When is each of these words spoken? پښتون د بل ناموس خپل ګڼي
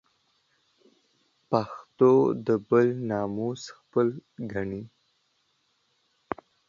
پښتون 1.49 2.21
د 2.47 2.49
بل 2.67 2.87
ناموس 3.09 3.61
خپل 3.77 4.07
ګڼي 4.51 4.83